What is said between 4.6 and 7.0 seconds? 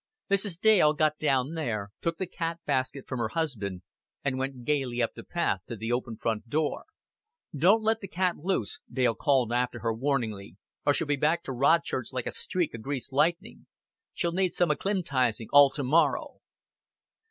gaily up the path to the open front door.